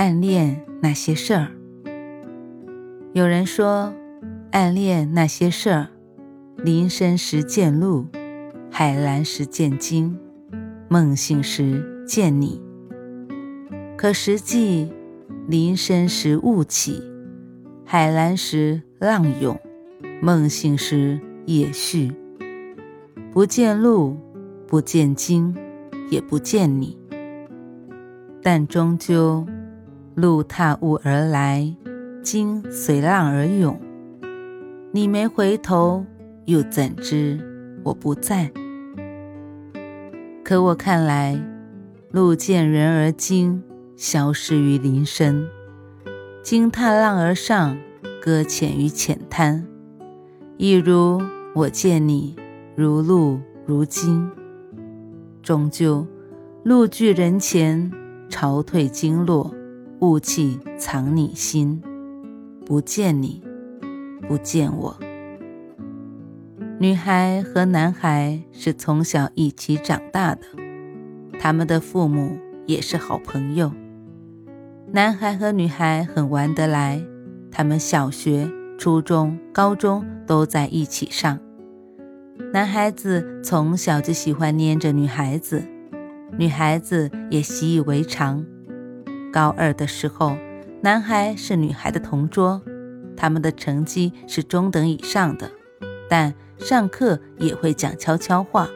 [0.00, 1.48] 暗恋那些事儿，
[3.12, 3.92] 有人说，
[4.50, 5.88] 暗恋那些事儿，
[6.56, 8.06] 林深时见鹿，
[8.70, 10.18] 海蓝时见鲸，
[10.88, 12.62] 梦醒时见你。
[13.94, 14.90] 可实际，
[15.46, 17.02] 林深时雾起，
[17.84, 19.60] 海蓝时浪涌，
[20.22, 22.10] 梦醒时也续。
[23.34, 24.16] 不见鹿，
[24.66, 25.54] 不见鲸，
[26.08, 26.96] 也不见你，
[28.42, 29.46] 但终究。
[30.16, 31.72] 路踏雾而来，
[32.22, 33.80] 鲸随浪而涌。
[34.92, 36.04] 你没回头，
[36.46, 37.38] 又怎知
[37.84, 38.50] 我不在？
[40.42, 41.40] 可我看来，
[42.10, 43.62] 路见人而惊，
[43.96, 45.44] 消失于林深；
[46.42, 47.78] 鲸踏浪而上，
[48.20, 49.64] 搁浅于浅滩。
[50.56, 51.22] 亦如
[51.54, 52.34] 我见你，
[52.74, 54.28] 如鹿如鲸，
[55.40, 56.04] 终究
[56.64, 57.90] 路距人前，
[58.28, 59.54] 潮退鲸落。
[60.00, 61.82] 雾气藏你心，
[62.64, 63.42] 不见你，
[64.26, 64.98] 不见我。
[66.78, 70.40] 女孩和男孩是从小一起长大的，
[71.38, 73.70] 他们的父母也是好朋友。
[74.90, 77.04] 男孩和女孩很玩得来，
[77.50, 81.38] 他们小学、初中、高中都在一起上。
[82.54, 85.62] 男孩子从小就喜欢黏着女孩子，
[86.38, 88.46] 女孩子也习以为常。
[89.32, 90.36] 高二的时候，
[90.82, 92.62] 男孩是女孩的同桌，
[93.16, 95.50] 他们的成绩是中等以上的，
[96.08, 98.68] 但上课也会讲悄悄话，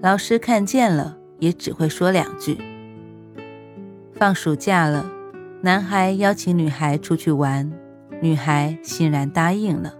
[0.00, 2.58] 老师看见了也只会说两句。
[4.14, 5.10] 放暑假了，
[5.62, 7.70] 男孩邀请女孩出去玩，
[8.22, 9.94] 女孩欣然答应了。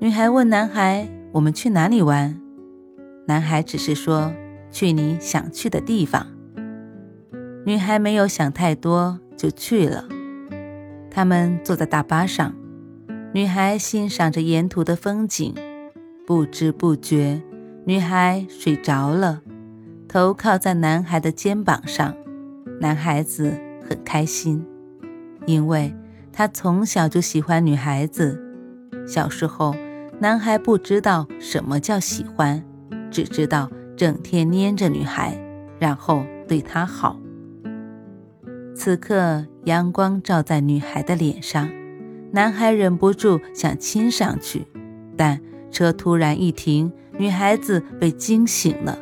[0.00, 2.40] 女孩问男孩：“我们去哪里玩？”
[3.26, 4.34] 男孩只是说
[4.70, 6.26] ：“去你想去的地方。”
[7.66, 10.04] 女孩没有想太多，就去了。
[11.10, 12.54] 他们坐在大巴上，
[13.32, 15.54] 女孩欣赏着沿途的风景，
[16.26, 17.40] 不知不觉，
[17.86, 19.40] 女孩睡着了，
[20.06, 22.14] 头靠在男孩的肩膀上。
[22.80, 23.58] 男孩子
[23.88, 24.62] 很开心，
[25.46, 25.94] 因为
[26.32, 28.38] 他从小就喜欢女孩子。
[29.06, 29.74] 小时候，
[30.18, 32.62] 男孩不知道什么叫喜欢，
[33.10, 35.40] 只知道整天黏着女孩，
[35.78, 37.18] 然后对她好。
[38.74, 41.70] 此刻，阳光照在女孩的脸上，
[42.32, 44.66] 男孩忍不住想亲上去，
[45.16, 45.40] 但
[45.70, 48.98] 车突然一停，女孩子被惊醒了。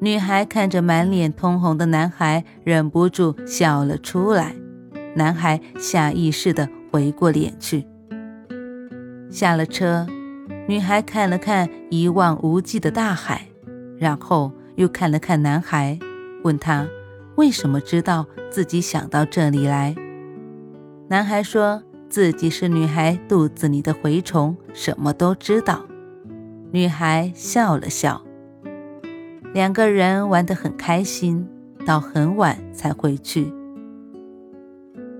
[0.00, 4.54] 女孩看着满脸通红的男孩，忍不住笑了出来。
[5.16, 7.86] 男孩下意识地回过脸去。
[9.30, 10.06] 下了车，
[10.68, 13.48] 女孩看了看一望无际的大海，
[13.98, 15.98] 然后又看了看男孩，
[16.44, 16.86] 问他。
[17.38, 19.94] 为什么知道自己想到这里来？
[21.08, 25.86] 男孩说自己是女孩肚子里的蛔虫，什么都知道。
[26.72, 28.20] 女孩笑了笑。
[29.54, 31.48] 两个人玩得很开心，
[31.86, 33.54] 到很晚才回去。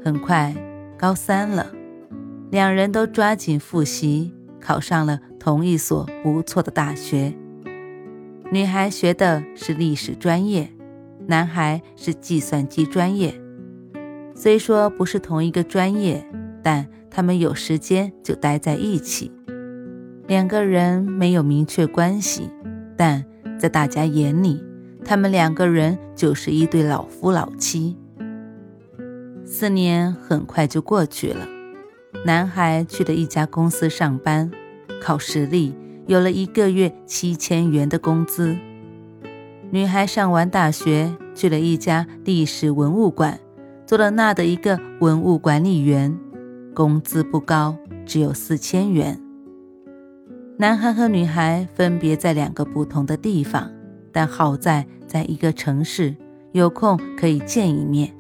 [0.05, 0.53] 很快，
[0.99, 1.71] 高三了，
[2.51, 7.33] 两人都抓紧复习，考上了同一所不错的大学。
[8.51, 10.69] 女孩学的是历史专业。
[11.31, 13.39] 男孩是计算机专业，
[14.35, 16.27] 虽说不是同一个专业，
[16.63, 19.31] 但他们有时间就待在一起。
[20.27, 22.49] 两个人没有明确关系，
[22.97, 23.23] 但
[23.59, 24.65] 在大家眼里，
[25.05, 27.99] 他们两个人就是一对老夫老妻。
[29.45, 31.47] 四年很快就过去了，
[32.25, 34.51] 男孩去了一家公司上班，
[34.99, 35.75] 靠实力
[36.07, 38.57] 有了一个月七千元的工资。
[39.71, 43.39] 女孩上完大学，去了一家历史文物馆，
[43.85, 46.19] 做了那的一个文物管理员，
[46.75, 47.77] 工资不高，
[48.07, 49.21] 只有四千元。
[50.57, 53.71] 男孩和女孩分别在两个不同的地方，
[54.11, 56.17] 但好在在一个城市，
[56.53, 58.11] 有空可以见一面。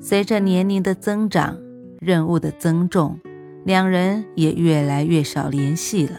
[0.00, 1.56] 随着年龄的增长，
[2.00, 3.16] 任务的增重，
[3.64, 6.18] 两人也越来越少联系了。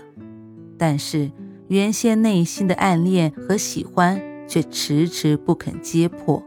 [0.77, 1.29] 但是。
[1.71, 6.43] 原先内心的暗恋和喜欢却迟迟不肯揭破。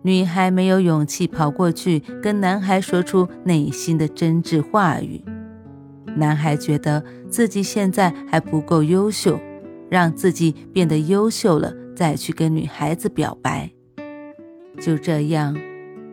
[0.00, 5.22] 女孩没有勇气跑过去跟男孩说出内心的真挚话语。
[6.16, 9.38] 男孩觉得自己现在还不够优秀，
[9.90, 13.70] 让自己变得优秀了再去跟女孩子表白。
[14.80, 15.54] 就这样，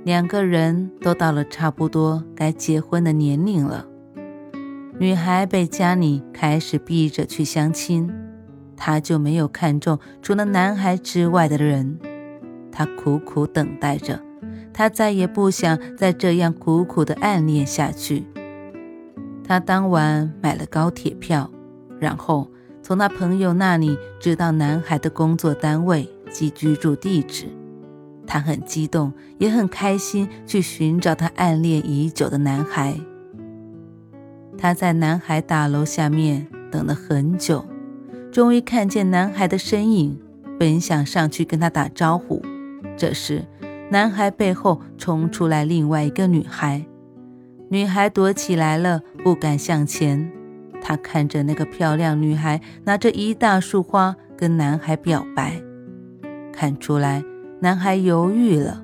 [0.03, 3.87] 两个人都到了差不多该结婚的年龄了。
[4.99, 8.09] 女孩被家里开始逼着去相亲，
[8.77, 11.99] 她就没有看中除了男孩之外的人。
[12.71, 14.21] 她苦苦等待着，
[14.71, 18.25] 她再也不想再这样苦苦的暗恋下去。
[19.45, 21.51] 他当晚买了高铁票，
[21.99, 22.49] 然后
[22.81, 27.47] 从她朋友那里知道男孩的工作单位及居住地址。
[28.25, 32.95] 他很激动，也很开心，去寻找他暗恋已久的男孩。
[34.57, 37.65] 他在男孩大楼下面等了很久，
[38.31, 40.19] 终于看见男孩的身影，
[40.59, 42.41] 本想上去跟他打招呼，
[42.95, 43.43] 这时
[43.89, 46.85] 男孩背后冲出来另外一个女孩。
[47.69, 50.31] 女孩躲起来了，不敢向前。
[50.81, 55.61] 她看着那个漂亮女孩拿着一大束花跟男孩表白，
[56.51, 57.23] 看出来
[57.59, 58.83] 男孩犹豫了，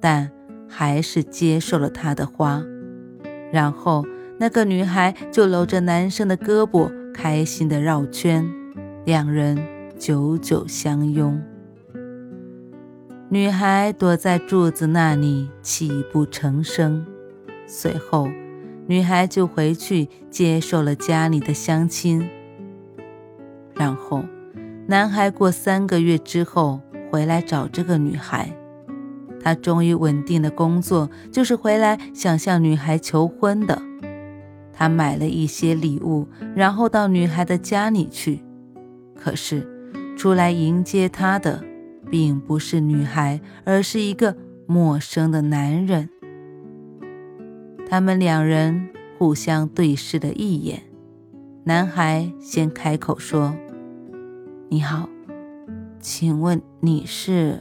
[0.00, 0.30] 但
[0.68, 2.62] 还是接受了她的花。
[3.52, 4.06] 然后
[4.40, 8.50] 那个女孩就搂着男生的胳膊，开心地绕圈，
[9.04, 9.62] 两人
[9.98, 11.38] 久久相拥。
[13.28, 17.04] 女孩躲在柱子那里泣不成声。
[17.66, 18.30] 随后，
[18.86, 22.26] 女孩就回去接受了家里的相亲。
[23.74, 24.24] 然后，
[24.86, 28.50] 男孩过三个月之后回来找这个女孩。
[29.38, 33.82] 他终于稳定的工作，就是回来想向女孩求婚的。
[34.80, 38.42] 他买了一些礼物，然后到女孩的家里去。
[39.14, 39.68] 可是，
[40.16, 41.62] 出来迎接他的，
[42.10, 44.34] 并不是女孩，而是一个
[44.66, 46.08] 陌生的男人。
[47.90, 48.88] 他们两人
[49.18, 50.82] 互相对视了一眼，
[51.64, 53.54] 男孩先开口说
[54.70, 55.10] ：“你好，
[56.00, 57.60] 请问你是？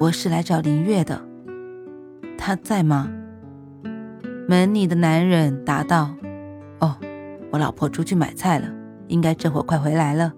[0.00, 1.22] 我是来找林月的，
[2.36, 3.08] 他在吗？”
[4.48, 6.14] 门里的男人答道
[6.80, 6.96] ：“哦，
[7.50, 8.68] 我老婆出去买菜了，
[9.08, 10.32] 应该这会儿快回来了。”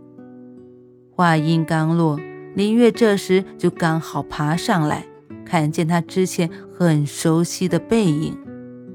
[1.12, 2.18] 话音刚落，
[2.54, 5.04] 林月这时就刚好爬上来，
[5.44, 8.36] 看见他之前很熟悉的背影。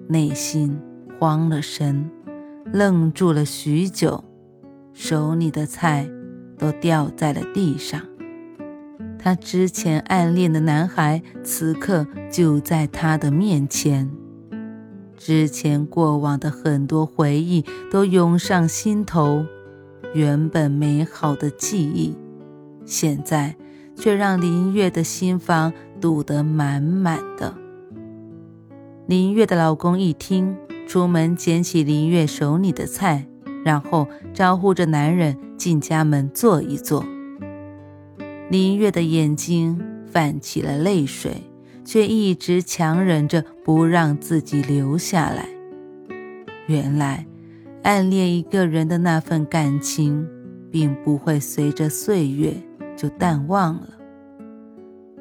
[0.07, 0.79] 内心
[1.19, 2.09] 慌了神，
[2.71, 4.23] 愣住了许久，
[4.93, 6.09] 手里的菜
[6.57, 8.01] 都掉在了地上。
[9.19, 14.09] 他之前暗恋的男孩，此刻就在他的面前。
[15.25, 19.45] 之前过往的很多回忆都涌上心头，
[20.13, 22.13] 原本美好的记忆，
[22.83, 23.55] 现在
[23.95, 25.71] 却让林月的心房
[26.01, 27.55] 堵得满满的。
[29.05, 30.57] 林月的老公一听，
[30.89, 33.25] 出门捡起林月手里的菜，
[33.63, 37.05] 然后招呼着男人进家门坐一坐。
[38.49, 41.43] 林月的眼睛泛起了泪水，
[41.83, 45.47] 却一直强忍着不让自己留下来。
[46.67, 47.25] 原来，
[47.81, 50.27] 暗恋一个人的那份感情，
[50.71, 52.53] 并不会随着岁月
[52.95, 53.89] 就淡忘了。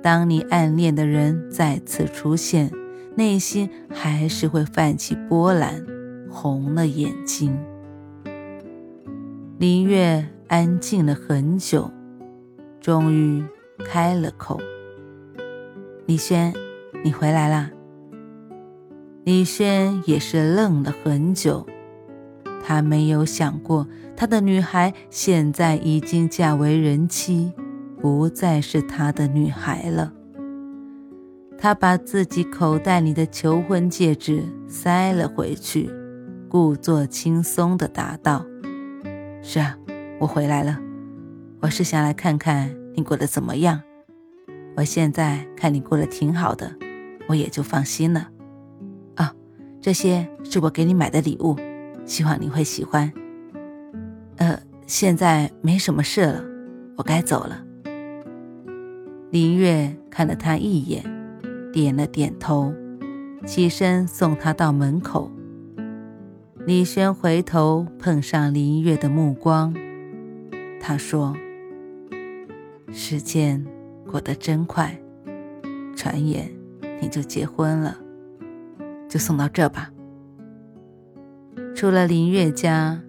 [0.02, 2.70] 当你暗恋的人再次出现，
[3.16, 5.84] 内心还是会泛起波澜，
[6.30, 7.56] 红了眼睛。
[9.58, 11.90] 林月安静了很久，
[12.80, 13.44] 终于
[13.84, 14.60] 开了口
[16.06, 16.52] ：“李轩，
[17.04, 17.70] 你回来啦。”
[19.24, 21.64] 李轩也是愣了很久，
[22.64, 27.52] 他没有想过他的女孩现在已经嫁为人妻，
[28.00, 30.12] 不再是他的女孩了。
[31.56, 35.88] 他把自己口袋里的求婚戒指塞了回去，
[36.48, 38.44] 故作轻松的答道
[39.40, 39.78] ：“是啊，
[40.18, 40.80] 我回来了。
[41.60, 43.80] 我是想来看看你过得怎么样。
[44.76, 46.74] 我现在看你过得挺好的，
[47.28, 48.28] 我也就放心了。
[49.16, 49.34] 啊，
[49.80, 51.56] 这些是我给你买的礼物，
[52.04, 53.12] 希望你会喜欢。
[54.36, 56.44] 呃，现在没什么事了，
[56.96, 57.64] 我该走了。”
[59.30, 61.04] 林月看了他一眼。
[61.72, 62.70] 点了点头，
[63.46, 65.32] 起身送他到门口。
[66.66, 69.74] 李轩回头碰上林月的目光，
[70.78, 71.34] 他说
[72.92, 73.64] ：“时间
[74.12, 74.96] 过得真快，
[75.96, 76.48] 转眼
[77.00, 77.96] 你就结婚了，
[79.08, 79.90] 就送到这吧。”
[81.74, 83.00] 出了林月家，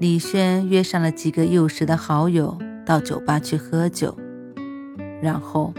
[0.00, 4.14] 李轩约上了几个幼时的好友，到酒吧去喝酒，
[5.22, 5.72] 然后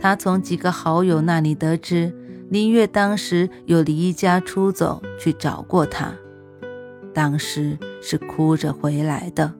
[0.00, 2.12] 他从几个好友那里得知
[2.50, 6.12] 林月当时有离家出走去找过他，
[7.14, 9.54] 当时是哭着回来的。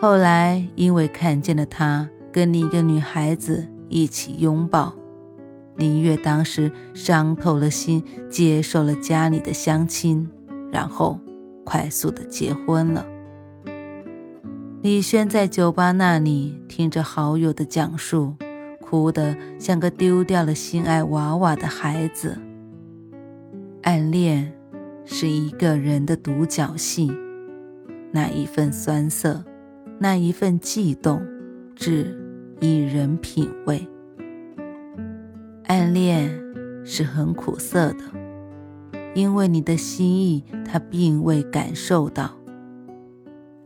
[0.00, 4.92] 后来因为看见了他跟另一个女孩子一起拥抱，
[5.74, 10.28] 林月当时伤透了心，接受了家里的相亲，
[10.70, 11.18] 然后
[11.64, 13.06] 快速的结婚了。
[14.82, 18.34] 李轩在酒吧那里听着好友的讲述，
[18.82, 22.36] 哭得像个丢掉了心爱娃娃的孩子。
[23.80, 24.52] 暗恋
[25.06, 27.10] 是一个人的独角戏，
[28.12, 29.42] 那一份酸涩，
[29.98, 31.26] 那一份悸动，
[31.74, 32.25] 只
[32.60, 33.86] 一人品味。
[35.64, 36.30] 暗恋
[36.84, 38.04] 是很苦涩的，
[39.14, 42.30] 因为你的心意他并未感受到。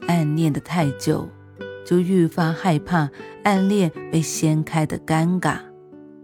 [0.09, 1.29] 暗恋的太久，
[1.85, 3.09] 就愈发害怕
[3.45, 5.59] 暗恋被掀开的尴尬，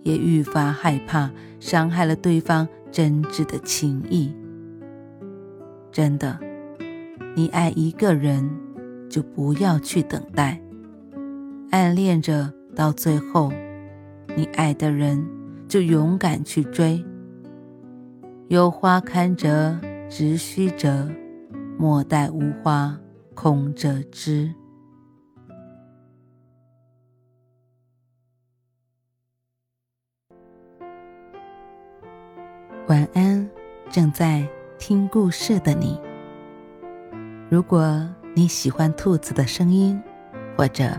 [0.03, 1.31] 也愈发害怕
[1.61, 4.35] 伤害了对方真挚的情谊。
[5.93, 6.39] 真的，
[7.35, 8.51] 你爱一个人，
[9.09, 10.61] 就不要去等待，
[11.71, 13.51] 暗恋着到最后，
[14.37, 15.27] 你爱的人
[15.67, 17.05] 就勇敢去追。
[18.49, 19.77] 有花堪折
[20.09, 21.11] 直须折，
[21.77, 22.97] 莫待无花。
[23.35, 24.51] 空折枝。
[32.89, 33.47] 晚安，
[33.91, 36.01] 正在听故事的你。
[37.51, 40.03] 如果你喜欢兔子的声音，
[40.57, 40.99] 或者